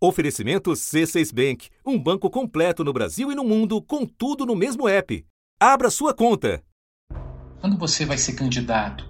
[0.00, 4.88] Oferecimento C6 Bank, um banco completo no Brasil e no mundo, com tudo no mesmo
[4.88, 5.26] app.
[5.58, 6.62] Abra sua conta.
[7.60, 9.04] Quando você vai ser candidato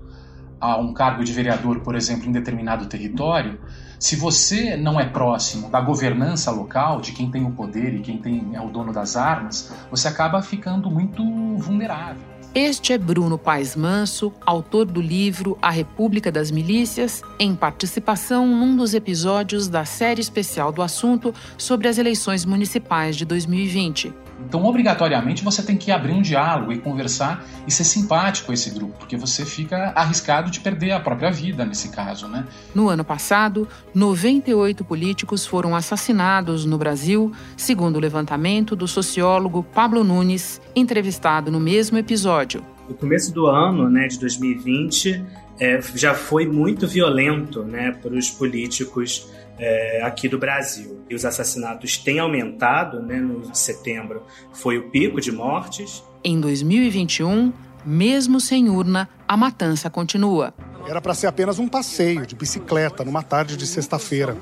[0.58, 3.60] a um cargo de vereador, por exemplo, em determinado território,
[4.00, 8.16] se você não é próximo da governança local, de quem tem o poder e quem
[8.16, 11.22] tem, é o dono das armas, você acaba ficando muito
[11.58, 12.37] vulnerável.
[12.54, 18.74] Este é Bruno Paes Manso, autor do livro A República das Milícias, em participação num
[18.74, 24.12] dos episódios da série especial do assunto sobre as eleições municipais de 2020.
[24.40, 28.70] Então, obrigatoriamente, você tem que abrir um diálogo e conversar e ser simpático com esse
[28.70, 32.46] grupo, porque você fica arriscado de perder a própria vida nesse caso, né?
[32.74, 40.04] No ano passado, 98 políticos foram assassinados no Brasil, segundo o levantamento do sociólogo Pablo
[40.04, 42.64] Nunes, entrevistado no mesmo episódio.
[42.88, 45.22] O começo do ano, né, de 2020,
[45.60, 51.00] é, já foi muito violento, né, para os políticos é, aqui do Brasil.
[51.08, 53.16] E os assassinatos têm aumentado, né?
[53.16, 54.22] No setembro
[54.52, 56.02] foi o pico de mortes.
[56.22, 57.52] Em 2021,
[57.84, 60.54] mesmo sem urna, a matança continua.
[60.86, 64.36] Era para ser apenas um passeio de bicicleta numa tarde de sexta-feira.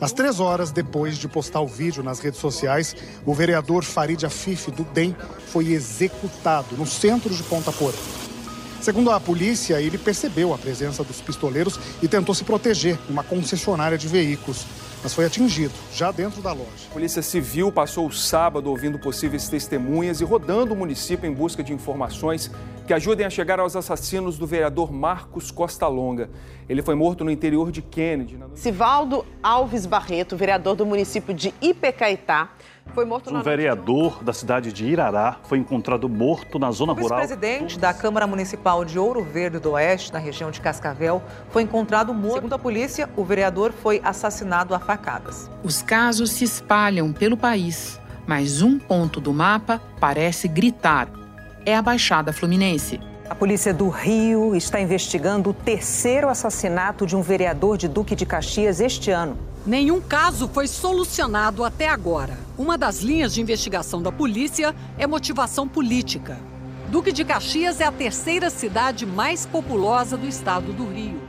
[0.00, 2.94] Às três horas depois de postar o vídeo nas redes sociais,
[3.26, 7.96] o vereador Farid Afif, do DEM, foi executado no centro de Ponta Porã.
[8.80, 13.24] Segundo a polícia, ele percebeu a presença dos pistoleiros e tentou se proteger em uma
[13.24, 14.64] concessionária de veículos,
[15.02, 16.86] mas foi atingido já dentro da loja.
[16.90, 21.62] A Polícia Civil passou o sábado ouvindo possíveis testemunhas e rodando o município em busca
[21.62, 22.50] de informações
[22.86, 26.30] que ajudem a chegar aos assassinos do vereador Marcos Costa Longa.
[26.68, 28.36] Ele foi morto no interior de Kennedy.
[28.36, 28.46] Na...
[28.54, 32.50] Sivaldo Alves Barreto, vereador do município de Ipecaetá,
[32.94, 37.18] foi morto Um vereador da cidade de Irará foi encontrado morto na zona o rural.
[37.18, 41.62] O presidente da Câmara Municipal de Ouro Verde do Oeste, na região de Cascavel, foi
[41.62, 42.36] encontrado morto.
[42.36, 45.50] Segundo a polícia, o vereador foi assassinado a facadas.
[45.62, 51.08] Os casos se espalham pelo país, mas um ponto do mapa parece gritar:
[51.64, 53.00] é a Baixada Fluminense.
[53.28, 58.24] A polícia do Rio está investigando o terceiro assassinato de um vereador de Duque de
[58.24, 59.36] Caxias este ano.
[59.68, 62.38] Nenhum caso foi solucionado até agora.
[62.56, 66.40] Uma das linhas de investigação da polícia é motivação política.
[66.88, 71.20] Duque de Caxias é a terceira cidade mais populosa do estado do Rio.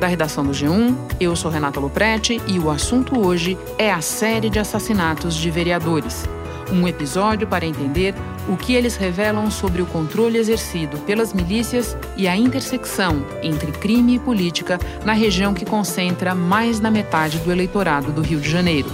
[0.00, 4.48] Da redação do G1, eu sou Renata Loprete e o assunto hoje é a série
[4.48, 6.24] de assassinatos de vereadores.
[6.70, 8.14] Um episódio para entender
[8.48, 14.16] o que eles revelam sobre o controle exercido pelas milícias e a intersecção entre crime
[14.16, 18.88] e política na região que concentra mais da metade do eleitorado do Rio de Janeiro.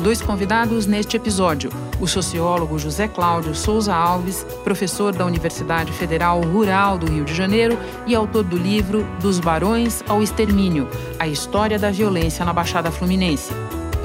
[0.00, 6.98] Dois convidados neste episódio: o sociólogo José Cláudio Souza Alves, professor da Universidade Federal Rural
[6.98, 10.88] do Rio de Janeiro e autor do livro Dos Barões ao Extermínio
[11.18, 13.52] A História da Violência na Baixada Fluminense.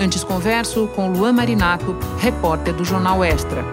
[0.01, 3.65] Antes converso com Luan Marinato, repórter do Jornal Extra.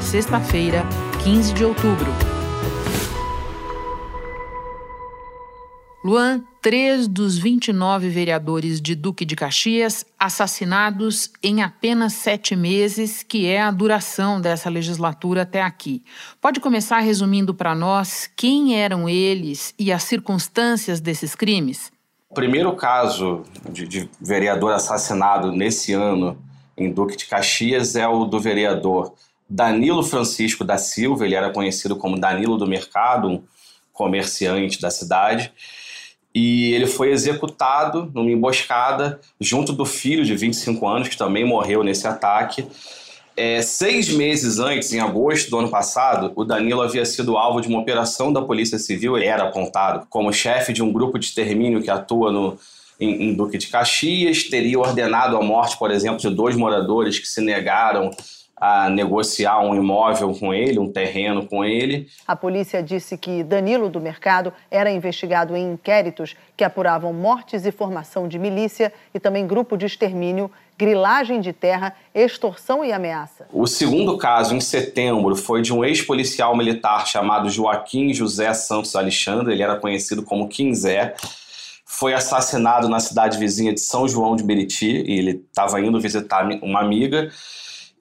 [0.00, 0.82] Sexta-feira,
[1.22, 2.10] 15 de outubro.
[6.04, 13.46] Luan, três dos 29 vereadores de Duque de Caxias assassinados em apenas sete meses, que
[13.46, 16.02] é a duração dessa legislatura até aqui.
[16.40, 21.92] Pode começar resumindo para nós quem eram eles e as circunstâncias desses crimes?
[22.36, 26.36] Primeiro caso de, de, vereador assassinado nesse ano
[26.76, 29.14] em Duque de Caxias é o do vereador
[29.48, 33.42] Danilo Francisco da Silva, ele era conhecido como Danilo do Mercado, um
[33.90, 35.50] comerciante da cidade,
[36.34, 41.82] e ele foi executado numa emboscada junto do filho de 25 anos, que também morreu
[41.82, 42.68] nesse ataque.
[43.36, 47.68] É, seis meses antes, em agosto do ano passado, o Danilo havia sido alvo de
[47.68, 49.16] uma operação da Polícia Civil.
[49.16, 52.58] Ele era apontado como chefe de um grupo de extermínio que atua no,
[52.98, 54.44] em, em Duque de Caxias.
[54.44, 58.10] Teria ordenado a morte, por exemplo, de dois moradores que se negaram
[58.58, 62.08] a negociar um imóvel com ele, um terreno com ele.
[62.26, 67.70] A polícia disse que Danilo do Mercado era investigado em inquéritos que apuravam mortes e
[67.70, 73.46] formação de milícia e também grupo de extermínio, grilagem de terra, extorsão e ameaça.
[73.52, 79.52] O segundo caso, em setembro, foi de um ex-policial militar chamado Joaquim José Santos Alexandre,
[79.52, 81.14] ele era conhecido como Quinzé.
[81.84, 86.46] Foi assassinado na cidade vizinha de São João de Meriti e ele estava indo visitar
[86.62, 87.30] uma amiga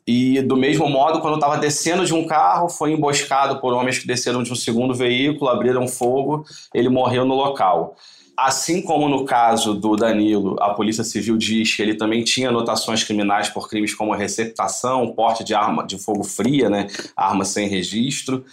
[0.08, 4.06] e do mesmo modo, quando estava descendo de um carro, foi emboscado por homens que
[4.06, 7.96] desceram de um segundo veículo, abriram fogo, ele morreu no local.
[8.38, 13.04] Assim como no caso do Danilo, a Polícia Civil diz que ele também tinha anotações
[13.04, 18.46] criminais por crimes como receptação, porte de arma de fogo fria, né, arma sem registro.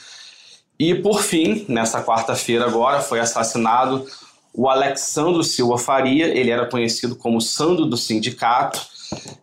[0.79, 4.07] E por fim, nessa quarta-feira agora, foi assassinado
[4.55, 8.87] o Alexandro Silva Faria, ele era conhecido como Sandro do Sindicato,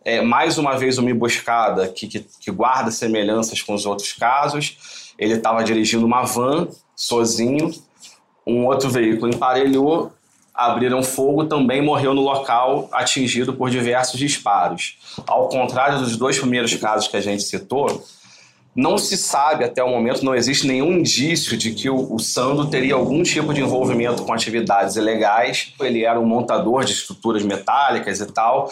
[0.04, 5.12] é, mais uma vez uma emboscada que, que, que guarda semelhanças com os outros casos.
[5.18, 7.72] Ele estava dirigindo uma van sozinho,
[8.46, 10.12] um outro veículo emparelhou,
[10.60, 14.98] abriram fogo, também morreu no local, atingido por diversos disparos.
[15.26, 18.04] Ao contrário dos dois primeiros casos que a gente citou,
[18.74, 22.66] não se sabe até o momento, não existe nenhum indício de que o, o Sandro
[22.66, 25.74] teria algum tipo de envolvimento com atividades ilegais.
[25.80, 28.70] Ele era um montador de estruturas metálicas e tal,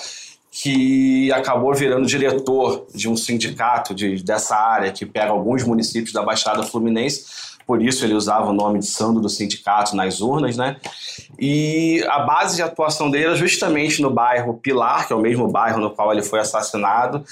[0.50, 6.23] que acabou virando diretor de um sindicato de, dessa área que pega alguns municípios da
[6.23, 7.49] Baixada Fluminense.
[7.69, 10.79] Por isso ele usava o nome de Sandro do sindicato nas urnas, né?
[11.38, 15.47] E a base de atuação dele era justamente no bairro Pilar, que é o mesmo
[15.49, 17.23] bairro no qual ele foi assassinado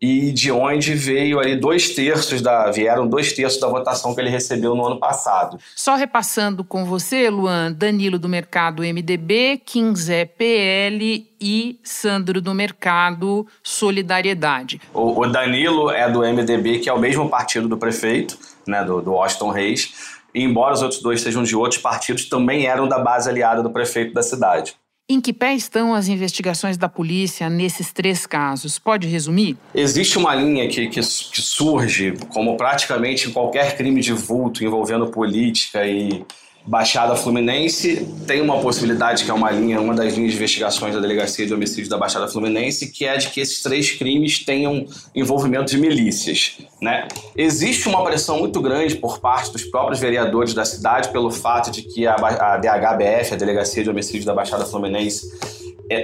[0.00, 4.30] e de onde veio ali dois terços da vieram dois terços da votação que ele
[4.30, 5.58] recebeu no ano passado.
[5.76, 13.46] Só repassando com você, Luan, Danilo do Mercado MDB, Quinzé PL e Sandro do Mercado
[13.62, 14.80] Solidariedade.
[14.92, 19.00] O, o, Danilo é do MDB, que é o mesmo partido do prefeito, né, do,
[19.00, 20.18] do Washington Reis.
[20.34, 23.70] E embora os outros dois sejam de outros partidos, também eram da base aliada do
[23.70, 24.76] prefeito da cidade.
[25.10, 28.78] Em que pé estão as investigações da polícia nesses três casos?
[28.78, 29.56] Pode resumir?
[29.74, 35.06] Existe uma linha que, que, que surge, como praticamente em qualquer crime de vulto envolvendo
[35.06, 36.26] política e
[36.68, 41.00] Baixada Fluminense tem uma possibilidade, que é uma linha, uma das linhas de investigações da
[41.00, 44.84] Delegacia de Homicídio da Baixada Fluminense, que é de que esses três crimes tenham
[45.14, 46.58] envolvimento de milícias.
[46.78, 47.08] Né?
[47.34, 51.80] Existe uma pressão muito grande por parte dos próprios vereadores da cidade pelo fato de
[51.80, 55.26] que a, a DHBF, a Delegacia de Homicídio da Baixada Fluminense,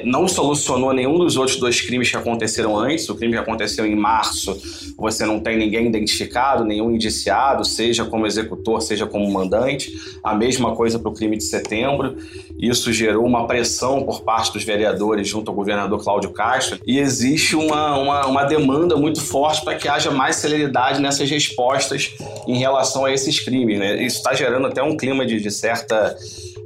[0.04, 3.08] não solucionou nenhum dos outros dois crimes que aconteceram antes.
[3.08, 4.56] O crime que aconteceu em março,
[4.96, 9.92] você não tem ninguém identificado, nenhum indiciado, seja como executor, seja como mandante.
[10.22, 12.16] A mesma coisa para o crime de setembro.
[12.58, 17.56] Isso gerou uma pressão por parte dos vereadores junto ao governador Cláudio Castro e existe
[17.56, 22.14] uma, uma, uma demanda muito forte para que haja mais celeridade nessas respostas
[22.46, 23.78] em relação a esses crimes.
[23.78, 24.02] Né?
[24.02, 26.16] Isso está gerando até um clima de, de certa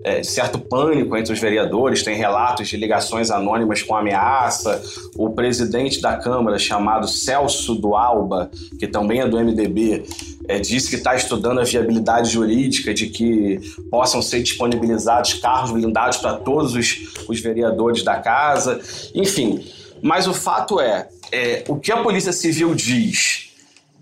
[0.05, 4.83] é, certo pânico entre os vereadores, tem relatos de ligações anônimas com ameaça.
[5.17, 10.05] O presidente da Câmara, chamado Celso do Alba, que também é do MDB,
[10.47, 13.61] é, disse que está estudando a viabilidade jurídica de que
[13.91, 18.81] possam ser disponibilizados carros blindados para todos os, os vereadores da casa.
[19.15, 19.65] Enfim,
[20.03, 23.49] mas o fato é, é o que a Polícia Civil diz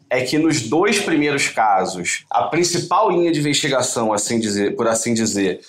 [0.09, 5.13] é que nos dois primeiros casos, a principal linha de investigação, assim dizer, por assim
[5.13, 5.61] dizer,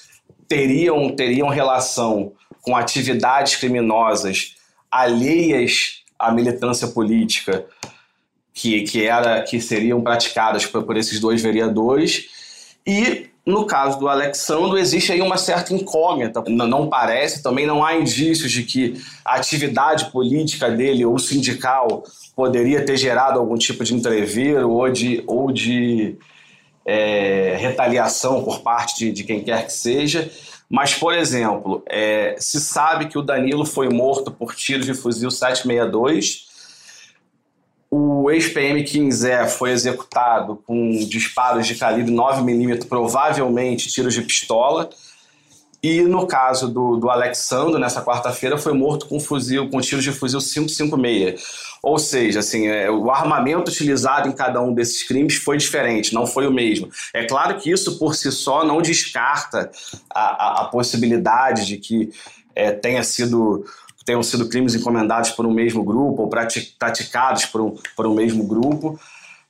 [0.48, 4.56] teriam, teriam relação com atividades criminosas
[4.92, 7.66] alheias à militância política
[8.54, 12.26] que, que, era, que seriam praticadas por, por esses dois vereadores.
[12.86, 16.44] E no caso do Alexandre, existe aí uma certa incógnita.
[16.50, 22.04] Não, parece, também não há indícios de que a atividade política dele ou sindical
[22.36, 26.18] poderia ter gerado algum tipo de entreveiro ou de, ou de
[26.88, 30.31] é, retaliação por parte de, de, quem quer que seja.
[30.69, 35.30] Mas, por exemplo, é, se sabe que o Danilo foi morto por tiros de fuzil
[35.30, 36.48] 762.
[37.92, 44.89] O ex-PM Quinzé foi executado com disparos de calibre 9mm, provavelmente tiros de pistola.
[45.81, 50.12] E no caso do, do Alexandre, nessa quarta-feira, foi morto com fuzil, com tiros de
[50.12, 51.67] fuzil 556.
[51.84, 56.25] Ou seja, assim, é, o armamento utilizado em cada um desses crimes foi diferente, não
[56.25, 56.89] foi o mesmo.
[57.13, 59.69] É claro que isso por si só não descarta
[60.10, 62.10] a, a, a possibilidade de que
[62.55, 63.63] é, tenha sido
[64.03, 68.48] tenham sido crimes encomendados por um mesmo grupo ou praticados por um, por um mesmo
[68.48, 68.98] grupo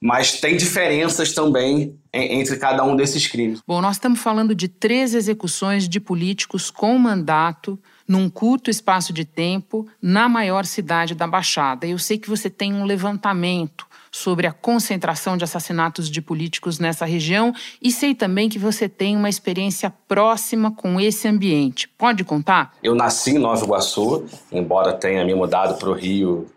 [0.01, 3.59] mas tem diferenças também entre cada um desses crimes.
[3.67, 9.25] Bom, nós estamos falando de três execuções de políticos com mandato num curto espaço de
[9.25, 11.85] tempo na maior cidade da Baixada.
[11.85, 17.05] Eu sei que você tem um levantamento sobre a concentração de assassinatos de políticos nessa
[17.05, 21.89] região e sei também que você tem uma experiência próxima com esse ambiente.
[21.97, 22.73] Pode contar?
[22.81, 26.47] Eu nasci em Nova Iguaçu, embora tenha me mudado para o Rio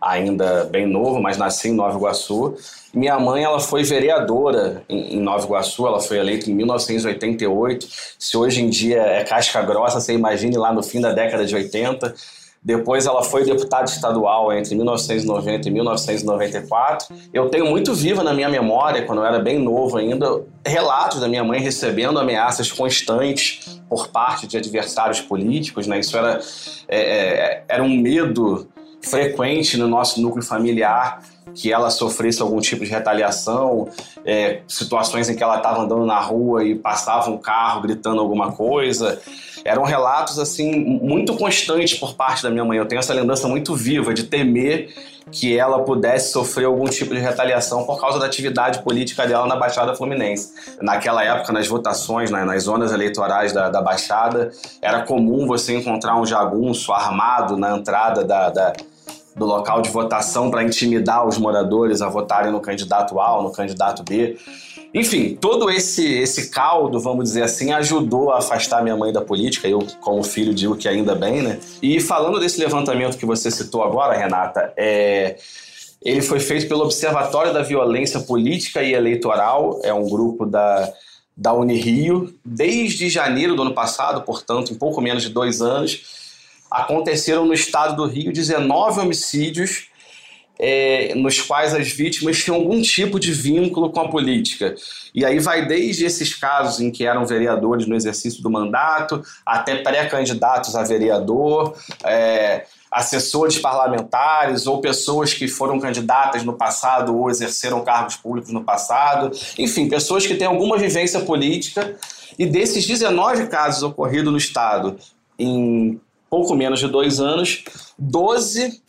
[0.00, 2.56] ainda bem novo, mas nasci em Nova Iguaçu.
[2.92, 7.86] Minha mãe ela foi vereadora em, Nova Iguaçu, ela foi eleita em 1988.
[8.18, 11.54] Se hoje em dia é casca grossa, você imagine lá no fim da década de
[11.54, 12.14] 80.
[12.62, 17.14] Depois ela foi deputada estadual entre 1990 e 1994.
[17.32, 21.28] Eu tenho muito viva na minha memória, quando eu era bem novo ainda, relatos da
[21.28, 25.86] minha mãe recebendo ameaças constantes por parte de adversários políticos.
[25.86, 26.00] Né?
[26.00, 26.38] Isso era,
[26.86, 28.68] é, é era um medo
[29.02, 31.22] frequente no nosso núcleo familiar
[31.54, 33.88] que ela sofresse algum tipo de retaliação,
[34.24, 38.52] é, situações em que ela estava andando na rua e passava um carro gritando alguma
[38.52, 39.20] coisa.
[39.64, 42.78] Eram relatos assim muito constantes por parte da minha mãe.
[42.78, 44.94] Eu tenho essa lembrança muito viva de temer
[45.30, 49.54] que ela pudesse sofrer algum tipo de retaliação por causa da atividade política dela na
[49.54, 50.52] Baixada Fluminense.
[50.80, 54.50] Naquela época, nas votações, né, nas zonas eleitorais da, da Baixada,
[54.82, 58.72] era comum você encontrar um jagunço armado na entrada da, da
[59.36, 63.52] do local de votação para intimidar os moradores a votarem no candidato A ou no
[63.52, 64.36] candidato B.
[64.92, 69.68] Enfim, todo esse esse caldo, vamos dizer assim, ajudou a afastar minha mãe da política.
[69.68, 71.60] Eu, como filho, digo que ainda bem, né?
[71.80, 75.36] E falando desse levantamento que você citou agora, Renata, é,
[76.02, 80.92] ele foi feito pelo Observatório da Violência Política e Eleitoral, é um grupo da,
[81.36, 82.34] da Unirio.
[82.44, 86.19] Desde janeiro do ano passado, portanto, em pouco menos de dois anos,
[86.70, 89.90] aconteceram no estado do Rio 19 homicídios
[90.62, 94.74] é, nos quais as vítimas tinham algum tipo de vínculo com a política.
[95.14, 99.76] E aí vai desde esses casos em que eram vereadores no exercício do mandato, até
[99.76, 101.74] pré-candidatos a vereador,
[102.04, 108.62] é, assessores parlamentares ou pessoas que foram candidatas no passado ou exerceram cargos públicos no
[108.62, 109.30] passado.
[109.58, 111.96] Enfim, pessoas que têm alguma vivência política.
[112.38, 114.96] E desses 19 casos ocorridos no Estado
[115.38, 116.00] em
[116.30, 117.64] pouco menos de dois anos,
[117.98, 118.80] 12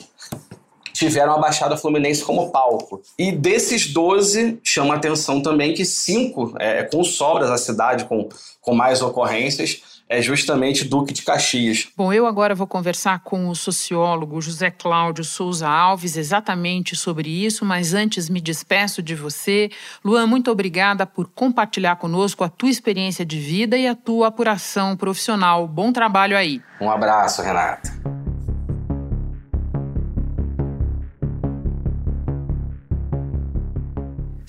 [0.94, 3.02] tiveram a Baixada Fluminense como palco.
[3.18, 8.30] E desses 12, chama atenção também que cinco, é, com sobras a cidade, com,
[8.62, 9.82] com mais ocorrências,
[10.12, 11.88] é justamente Duque de Caxias.
[11.96, 17.64] Bom, eu agora vou conversar com o sociólogo José Cláudio Souza Alves exatamente sobre isso,
[17.64, 19.72] mas antes me despeço de você.
[20.04, 24.98] Luan, muito obrigada por compartilhar conosco a tua experiência de vida e a tua apuração
[24.98, 25.66] profissional.
[25.66, 26.62] Bom trabalho aí.
[26.82, 28.21] Um abraço, Renata.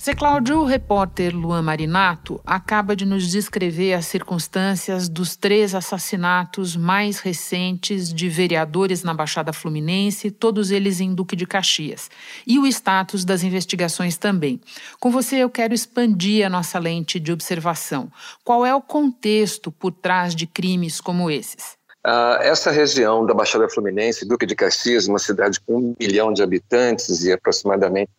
[0.03, 6.75] Zé Cláudio, o repórter Luan Marinato acaba de nos descrever as circunstâncias dos três assassinatos
[6.75, 12.11] mais recentes de vereadores na Baixada Fluminense, todos eles em Duque de Caxias,
[12.45, 14.59] e o status das investigações também.
[14.99, 18.11] Com você, eu quero expandir a nossa lente de observação.
[18.43, 21.77] Qual é o contexto por trás de crimes como esses?
[22.05, 26.43] Uh, essa região da Baixada Fluminense, Duque de Caxias, uma cidade com um milhão de
[26.43, 28.11] habitantes e aproximadamente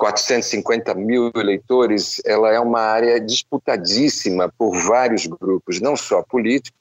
[0.00, 6.80] 450 mil eleitores, ela é uma área disputadíssima por vários grupos, não só políticos,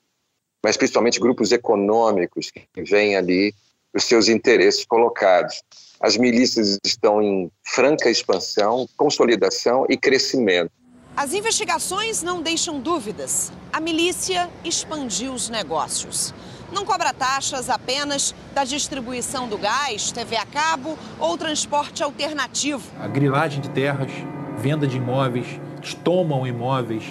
[0.64, 3.54] mas principalmente grupos econômicos que vêm ali
[3.94, 5.62] os seus interesses colocados.
[6.00, 10.72] As milícias estão em franca expansão, consolidação e crescimento.
[11.14, 13.52] As investigações não deixam dúvidas.
[13.74, 16.34] A milícia expandiu os negócios
[16.72, 22.84] não cobra taxas apenas da distribuição do gás, TV a cabo ou transporte alternativo.
[23.00, 24.12] A grilagem de terras,
[24.58, 25.60] venda de imóveis,
[26.04, 27.04] tomam imóveis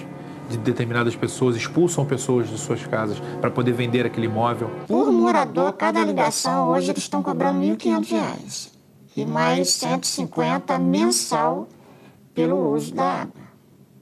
[0.48, 4.70] de determinadas pessoas, expulsam pessoas de suas casas para poder vender aquele imóvel.
[4.86, 8.70] Por morador, cada ligação hoje eles estão cobrando R$ 1.500
[9.16, 11.68] e mais 150 mensal
[12.34, 13.48] pelo uso da água.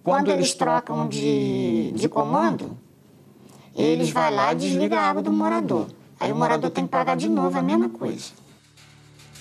[0.04, 2.78] Quando eles trocam de, de comando,
[3.84, 5.88] eles vão lá e desligam a água do morador.
[6.18, 8.32] Aí o morador tem que pagar de novo a mesma coisa.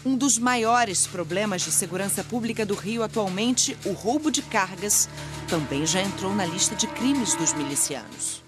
[0.05, 5.09] Um dos maiores problemas de segurança pública do Rio atualmente, o roubo de cargas,
[5.49, 8.43] também já entrou na lista de crimes dos milicianos.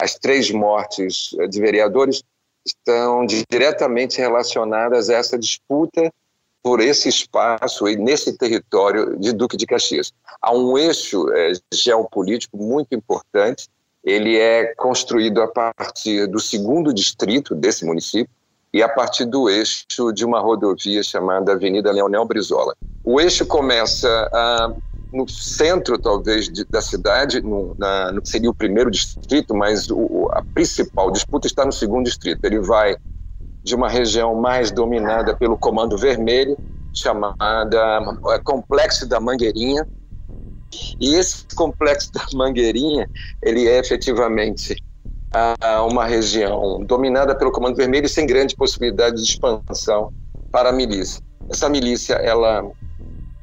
[0.00, 2.22] As três mortes de vereadores
[2.64, 6.10] estão diretamente relacionadas a essa disputa
[6.62, 10.12] por esse espaço e nesse território de Duque de Caxias.
[10.40, 13.68] Há um eixo é, geopolítico muito importante
[14.04, 18.32] ele é construído a partir do segundo distrito desse município
[18.72, 22.74] e a partir do eixo de uma rodovia chamada Avenida Leonel Brizola.
[23.04, 24.72] O eixo começa ah,
[25.12, 30.42] no centro, talvez, de, da cidade, no, na, seria o primeiro distrito, mas o, a
[30.54, 32.44] principal disputa está no segundo distrito.
[32.44, 32.96] Ele vai
[33.62, 36.56] de uma região mais dominada pelo Comando Vermelho,
[36.94, 39.86] chamada é, Complexo da Mangueirinha,
[41.00, 43.08] e esse complexo da Mangueirinha,
[43.42, 44.76] ele é efetivamente
[45.34, 50.12] uh, uma região dominada pelo Comando Vermelho e sem grande possibilidade de expansão
[50.50, 51.22] para a milícia.
[51.50, 52.70] Essa milícia, ela,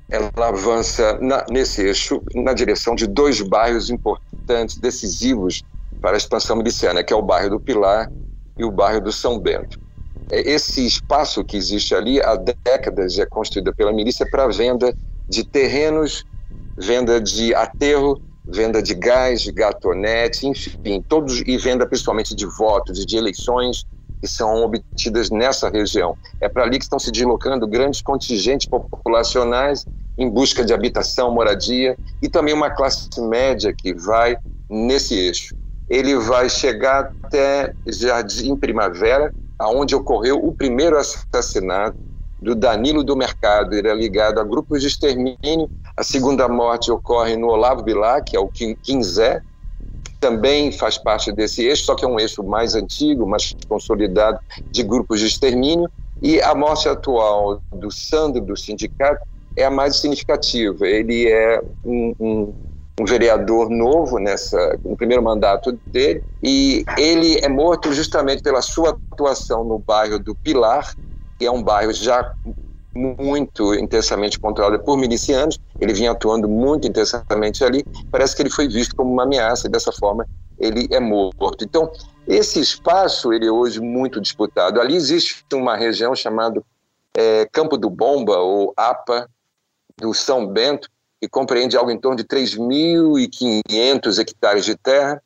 [0.10, 5.62] ela avança na, nesse eixo na direção de dois bairros importantes, decisivos
[6.02, 8.12] para a expansão miliciana, que é o bairro do Pilar
[8.58, 9.80] e o bairro do São Bento.
[10.32, 14.96] É, esse espaço que existe ali há décadas é construído pela milícia para a venda
[15.28, 16.26] de terrenos
[16.80, 23.00] venda de aterro, venda de gás, de gatonete, enfim, todos e venda principalmente de votos
[23.00, 23.86] e de eleições
[24.22, 26.18] que são obtidas nessa região.
[26.42, 29.86] É para ali que estão se deslocando grandes contingentes populacionais
[30.18, 34.36] em busca de habitação, moradia e também uma classe média que vai
[34.70, 35.56] nesse eixo.
[35.90, 41.98] Ele vai chegar até Jardim Primavera, aonde ocorreu o primeiro assassinato
[42.42, 43.74] do Danilo do Mercado.
[43.74, 45.70] Ele é ligado a grupos de extermínio.
[46.00, 49.42] A segunda morte ocorre no Olavo Bilac, que é o Quinzé,
[50.18, 54.40] também faz parte desse eixo, só que é um eixo mais antigo, mais consolidado
[54.72, 55.92] de grupos de extermínio.
[56.22, 59.20] E a morte atual do Sandro, do sindicato,
[59.58, 60.88] é a mais significativa.
[60.88, 62.54] Ele é um, um,
[63.02, 68.98] um vereador novo nessa, no primeiro mandato dele, e ele é morto justamente pela sua
[69.12, 70.96] atuação no bairro do Pilar,
[71.38, 72.34] que é um bairro já
[72.96, 75.60] muito intensamente controlado por milicianos.
[75.80, 77.86] Ele vinha atuando muito intensamente ali.
[78.12, 80.28] Parece que ele foi visto como uma ameaça e dessa forma
[80.60, 81.64] ele é morto.
[81.64, 81.92] Então,
[82.28, 84.80] esse espaço ele é hoje muito disputado.
[84.82, 86.62] Ali existe uma região chamada
[87.16, 89.30] é, Campo do Bomba ou APA
[89.98, 90.90] do São Bento,
[91.22, 95.22] que compreende algo em torno de 3.500 hectares de terra,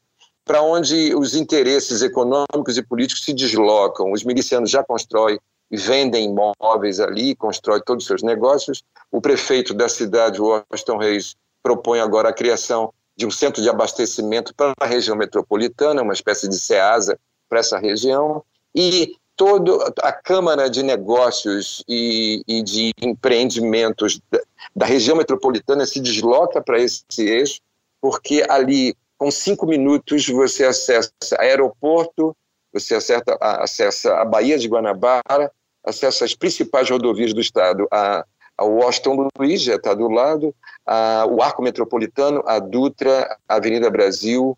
[0.45, 4.11] para onde os interesses econômicos e políticos se deslocam.
[4.11, 5.39] Os milicianos já constroem
[5.75, 8.83] vendem imóveis ali, constrói todos os seus negócios.
[9.11, 14.53] O prefeito da cidade, Washington Reis, propõe agora a criação de um centro de abastecimento
[14.55, 18.43] para a região metropolitana, uma espécie de SEASA para essa região,
[18.75, 24.39] e toda a Câmara de Negócios e, e de Empreendimentos da,
[24.75, 27.59] da, região metropolitana se desloca para esse eixo,
[28.01, 32.35] porque ali, com cinco minutos, você acessa aeroporto,
[32.71, 35.51] você acessa, acessa a Baía de Guanabara,
[35.83, 38.25] acessa as principais rodovias do estado, a,
[38.57, 43.89] a Washington Luiz, já está do lado, a, o Arco Metropolitano, a Dutra, a Avenida
[43.89, 44.57] Brasil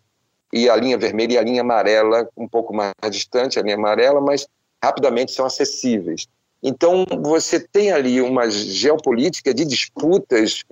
[0.52, 4.20] e a linha vermelha e a linha amarela, um pouco mais distante, a linha amarela,
[4.20, 4.46] mas
[4.82, 6.28] rapidamente são acessíveis.
[6.62, 10.64] Então, você tem ali uma geopolítica de disputas,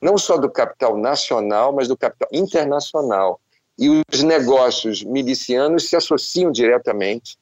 [0.00, 3.40] não só do capital nacional, mas do capital internacional.
[3.78, 7.38] E os negócios milicianos se associam diretamente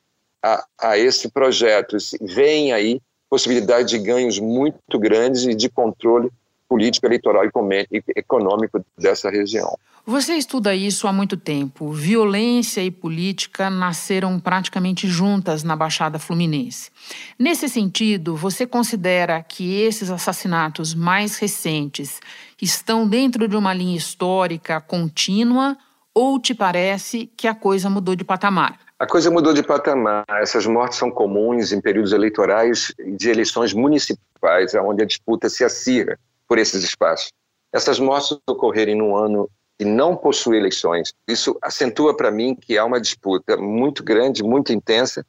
[0.46, 1.96] a, a esse projeto.
[2.20, 6.30] Vem aí possibilidade de ganhos muito grandes e de controle
[6.68, 9.76] político, eleitoral e econômico dessa região.
[10.04, 11.90] Você estuda isso há muito tempo.
[11.90, 16.90] Violência e política nasceram praticamente juntas na Baixada Fluminense.
[17.36, 22.20] Nesse sentido, você considera que esses assassinatos mais recentes
[22.62, 25.76] estão dentro de uma linha histórica contínua
[26.14, 28.85] ou te parece que a coisa mudou de patamar?
[28.98, 30.24] A coisa mudou de patamar.
[30.40, 36.18] Essas mortes são comuns em períodos eleitorais de eleições municipais, onde a disputa se acirra
[36.48, 37.30] por esses espaços.
[37.70, 42.84] Essas mortes ocorrerem num ano que não possui eleições, isso acentua para mim que há
[42.86, 45.26] uma disputa muito grande, muito intensa,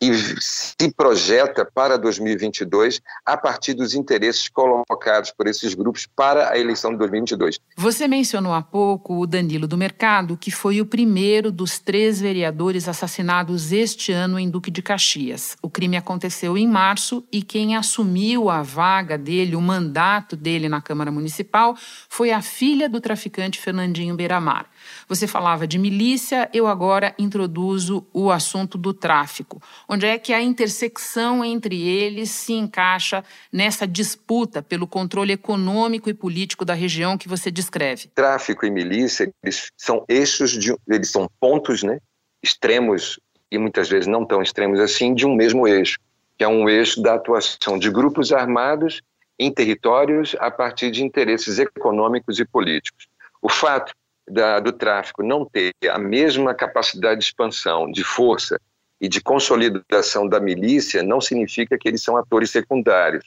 [0.00, 6.58] e se projeta para 2022 a partir dos interesses colocados por esses grupos para a
[6.58, 7.58] eleição de 2022.
[7.76, 12.88] Você mencionou há pouco o Danilo do Mercado, que foi o primeiro dos três vereadores
[12.88, 15.56] assassinados este ano em Duque de Caxias.
[15.60, 20.80] O crime aconteceu em março e quem assumiu a vaga dele, o mandato dele na
[20.80, 21.76] Câmara Municipal,
[22.08, 24.66] foi a filha do traficante Fernandinho Beiramar.
[25.08, 29.60] Você falava de milícia, eu agora introduzo o assunto do tráfico.
[29.90, 36.14] Onde é que a intersecção entre eles se encaixa nessa disputa pelo controle econômico e
[36.14, 38.08] político da região que você descreve?
[38.08, 41.98] Tráfico e milícia, eles são eixos de, eles são pontos, né,
[42.42, 43.18] extremos
[43.50, 45.98] e muitas vezes não tão extremos assim de um mesmo eixo,
[46.36, 49.00] que é um eixo da atuação de grupos armados
[49.38, 53.06] em territórios a partir de interesses econômicos e políticos.
[53.40, 53.94] O fato
[54.28, 58.60] da, do tráfico não ter a mesma capacidade de expansão, de força
[59.00, 63.24] e de consolidação da milícia não significa que eles são atores secundários.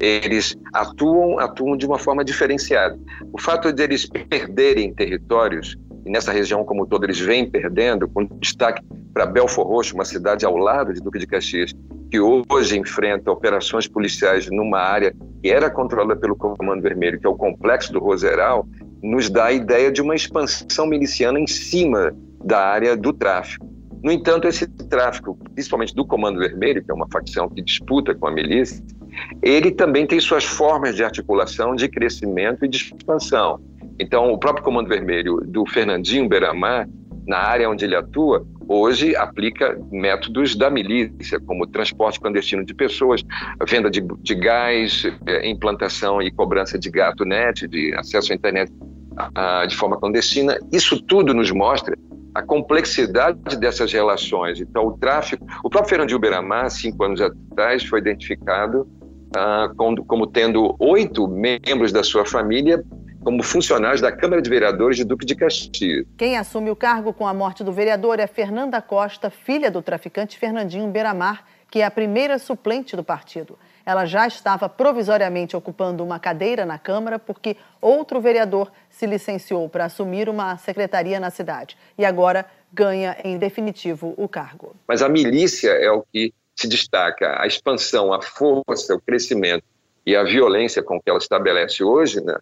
[0.00, 2.98] Eles atuam, atuam de uma forma diferenciada.
[3.32, 8.24] O fato de eles perderem territórios, e nessa região como todo eles vêm perdendo, com
[8.24, 11.74] destaque para Belfor Roxo, uma cidade ao lado de Duque de Caxias,
[12.10, 17.30] que hoje enfrenta operações policiais numa área que era controlada pelo Comando Vermelho, que é
[17.30, 18.66] o Complexo do Roseral,
[19.02, 23.69] nos dá a ideia de uma expansão miliciana em cima da área do tráfico.
[24.02, 28.26] No entanto, esse tráfico, principalmente do Comando Vermelho, que é uma facção que disputa com
[28.26, 28.82] a milícia,
[29.42, 33.60] ele também tem suas formas de articulação, de crescimento e de expansão.
[33.98, 36.88] Então, o próprio Comando Vermelho do Fernandinho Beramar,
[37.26, 43.22] na área onde ele atua, hoje aplica métodos da milícia, como transporte clandestino de pessoas,
[43.68, 48.72] venda de, de gás, é, implantação e cobrança de gato net, de acesso à internet
[49.68, 50.58] de forma clandestina.
[50.72, 51.94] Isso tudo nos mostra
[52.34, 54.60] a complexidade dessas relações.
[54.60, 55.44] Então, o tráfico.
[55.64, 58.88] O próprio Fernando de Uberamar, cinco anos atrás, foi identificado
[59.36, 62.82] ah, como, como tendo oito membros da sua família
[63.22, 66.06] como funcionários da Câmara de Vereadores de Duque de Caxias.
[66.16, 70.38] Quem assume o cargo com a morte do vereador é Fernanda Costa, filha do traficante
[70.38, 73.58] Fernandinho Beiramar, que é a primeira suplente do partido.
[73.90, 79.86] Ela já estava provisoriamente ocupando uma cadeira na Câmara porque outro vereador se licenciou para
[79.86, 84.76] assumir uma secretaria na cidade e agora ganha em definitivo o cargo.
[84.86, 87.42] Mas a milícia é o que se destaca.
[87.42, 89.64] A expansão, a força, o crescimento
[90.06, 92.38] e a violência com que ela estabelece hoje né,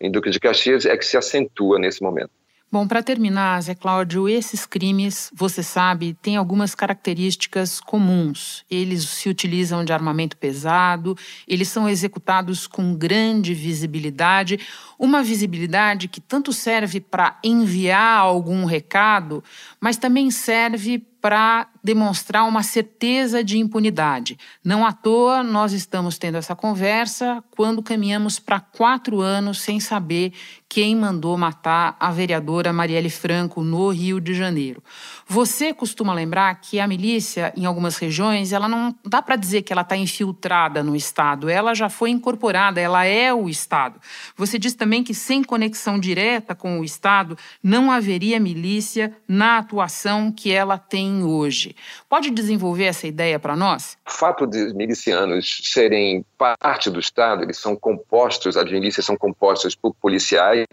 [0.00, 2.30] em Duque de Caxias é que se acentua nesse momento.
[2.70, 8.62] Bom, para terminar, Zé Cláudio, esses crimes, você sabe, têm algumas características comuns.
[8.70, 14.60] Eles se utilizam de armamento pesado, eles são executados com grande visibilidade,
[14.98, 19.42] uma visibilidade que tanto serve para enviar algum recado,
[19.80, 24.38] mas também serve para demonstrar uma certeza de impunidade.
[24.62, 30.34] Não à toa nós estamos tendo essa conversa quando caminhamos para quatro anos sem saber
[30.68, 34.82] quem mandou matar a vereadora Marielle Franco no Rio de Janeiro.
[35.26, 39.72] Você costuma lembrar que a milícia, em algumas regiões, ela não dá para dizer que
[39.72, 43.98] ela está infiltrada no Estado, ela já foi incorporada, ela é o Estado.
[44.36, 50.30] Você diz também que sem conexão direta com o Estado não haveria milícia na atuação
[50.30, 51.74] que ela tem hoje.
[52.08, 53.96] Pode desenvolver essa ideia para nós?
[54.06, 59.74] O fato de milicianos serem parte do Estado, eles são compostos, as milícias são compostas
[59.74, 60.66] por policiais,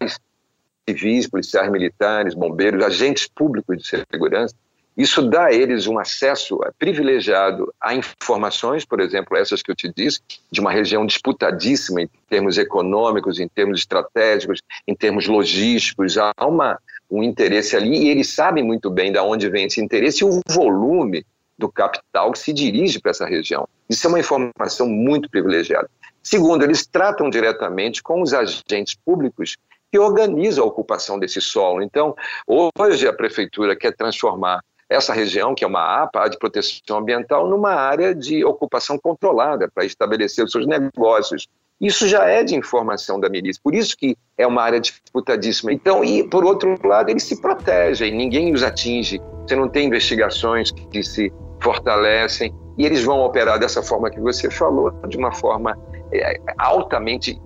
[0.87, 4.55] civis, policiais militares, bombeiros, agentes públicos de segurança.
[4.97, 9.91] Isso dá a eles um acesso privilegiado a informações, por exemplo, essas que eu te
[9.93, 16.17] disse, de uma região disputadíssima em termos econômicos, em termos estratégicos, em termos logísticos.
[16.17, 20.23] Há uma, um interesse ali e eles sabem muito bem de onde vem esse interesse
[20.23, 21.25] e o volume
[21.57, 23.67] do capital que se dirige para essa região.
[23.89, 25.89] Isso é uma informação muito privilegiada.
[26.21, 29.57] Segundo, eles tratam diretamente com os agentes públicos
[29.91, 31.81] que organizam a ocupação desse solo.
[31.81, 32.15] Então,
[32.77, 37.73] hoje a prefeitura quer transformar essa região, que é uma APA de proteção ambiental, numa
[37.73, 41.47] área de ocupação controlada para estabelecer os seus negócios.
[41.79, 45.73] Isso já é de informação da milícia, por isso que é uma área disputadíssima.
[45.73, 50.71] Então, e por outro lado, eles se protegem, ninguém os atinge, você não tem investigações
[50.71, 55.77] que se fortalecem, e eles vão operar dessa forma que você falou, de uma forma
[56.11, 57.41] é, altamente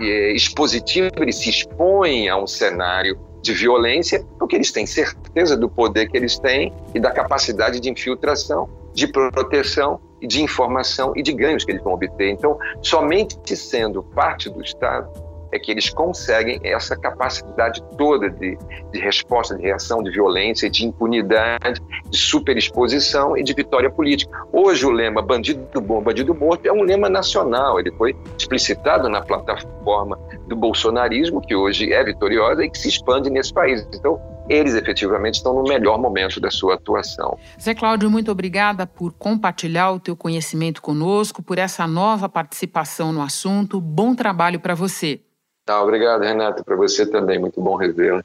[0.00, 5.68] é, expositiva, eles se expõem a um cenário de violência, porque eles têm certeza do
[5.68, 11.32] poder que eles têm e da capacidade de infiltração, de proteção de informação e de
[11.32, 12.30] ganhos que eles vão obter.
[12.30, 15.10] Então, somente sendo parte do Estado
[15.52, 18.56] é que eles conseguem essa capacidade toda de,
[18.92, 24.30] de resposta, de reação, de violência, de impunidade, de superexposição e de vitória política.
[24.52, 29.22] Hoje o lema bandido bom, bandido morto é um lema nacional, ele foi explicitado na
[29.22, 33.86] plataforma do bolsonarismo, que hoje é vitoriosa e que se expande nesse país.
[33.92, 37.38] Então, eles efetivamente estão no melhor momento da sua atuação.
[37.58, 43.22] Zé Cláudio, muito obrigada por compartilhar o teu conhecimento conosco, por essa nova participação no
[43.22, 43.80] assunto.
[43.80, 45.20] Bom trabalho para você.
[45.68, 46.64] Ah, obrigado, Renato.
[46.64, 47.38] Para você também.
[47.38, 48.24] Muito bom revê-la.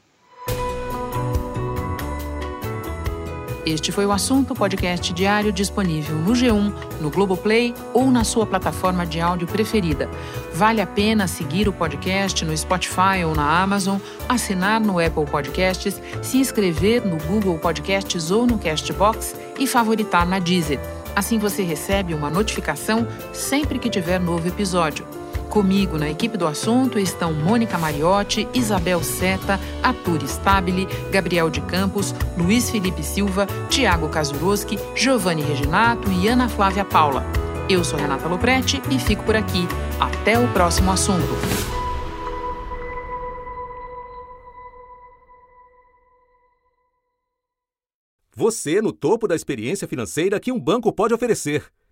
[3.64, 6.72] Este foi o assunto podcast diário disponível no G1,
[7.06, 10.10] no Globoplay ou na sua plataforma de áudio preferida.
[10.52, 16.00] Vale a pena seguir o podcast no Spotify ou na Amazon, assinar no Apple Podcasts,
[16.20, 20.80] se inscrever no Google Podcasts ou no Castbox e favoritar na Deezer.
[21.14, 25.06] Assim você recebe uma notificação sempre que tiver novo episódio.
[25.50, 32.14] Comigo na equipe do assunto estão Mônica Mariotti, Isabel Seta, Arthur Stabile, Gabriel de Campos,
[32.36, 37.24] Luiz Felipe Silva, Tiago Kazuroski, Giovanni Reginato e Ana Flávia Paula.
[37.68, 39.66] Eu sou Renata Loprete e fico por aqui.
[39.98, 41.34] Até o próximo assunto.
[48.38, 51.64] Você no topo da experiência financeira que um banco pode oferecer.